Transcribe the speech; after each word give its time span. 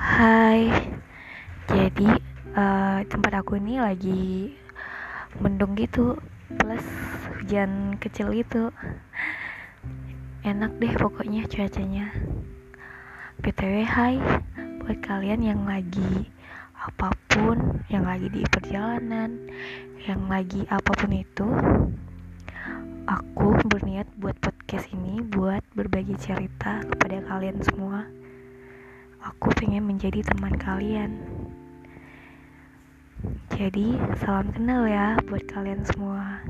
Hai, 0.00 0.72
jadi 1.68 2.08
uh, 2.56 3.04
tempat 3.04 3.44
aku 3.44 3.60
ini 3.60 3.76
lagi 3.76 4.56
mendung 5.44 5.76
gitu, 5.76 6.16
plus 6.56 6.88
hujan 7.28 8.00
kecil 8.00 8.32
gitu. 8.32 8.72
Enak 10.40 10.72
deh 10.80 10.96
pokoknya 10.96 11.44
cuacanya. 11.52 12.16
BTW 13.44 13.84
hai, 13.84 14.16
buat 14.80 15.04
kalian 15.04 15.44
yang 15.44 15.68
lagi 15.68 16.32
apa 16.80 17.12
pun, 17.28 17.84
yang 17.92 18.08
lagi 18.08 18.32
di 18.32 18.40
perjalanan, 18.48 19.52
yang 20.08 20.24
lagi 20.32 20.64
apa 20.72 20.96
pun 20.96 21.12
itu, 21.12 21.44
aku 23.04 23.52
berniat 23.68 24.08
buat 24.16 24.40
podcast 24.40 24.88
ini 24.96 25.20
buat 25.20 25.60
berbagi 25.76 26.16
cerita 26.16 26.80
kepada 26.88 27.20
kalian 27.28 27.60
semua 27.60 28.08
aku 29.20 29.52
pengen 29.56 29.84
menjadi 29.84 30.24
teman 30.24 30.56
kalian. 30.56 31.20
Jadi, 33.52 33.92
salam 34.24 34.48
kenal 34.56 34.88
ya 34.88 35.20
buat 35.28 35.44
kalian 35.44 35.84
semua. 35.84 36.40